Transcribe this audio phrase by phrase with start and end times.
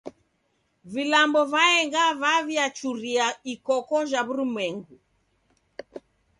[0.93, 4.95] Vilambo vaenga vaw'iachura ikoko ja w'urumwengu.